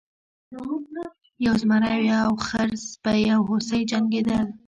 یو 1.45 1.53
زمری 1.61 1.87
او 1.97 2.01
یو 2.13 2.29
خرس 2.47 2.83
په 3.03 3.11
یو 3.29 3.41
هوسۍ 3.49 3.81
جنګیدل. 3.91 4.45